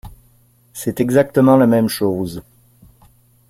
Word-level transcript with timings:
C’est 0.73 0.99
exactement 0.99 1.57
la 1.57 1.67
même 1.67 1.87
chose! 1.87 2.41